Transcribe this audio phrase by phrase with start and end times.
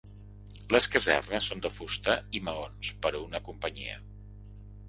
[0.75, 4.03] Les casernes són de fusta i maons, per a una companyia.